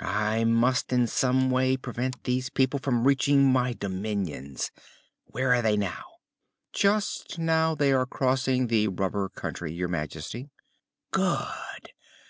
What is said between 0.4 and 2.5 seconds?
must in some way prevent these